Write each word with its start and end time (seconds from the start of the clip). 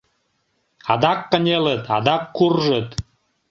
Адак 0.91 1.19
кынелыт, 1.31 1.83
адак 1.97 2.23
куржыт... 2.35 2.89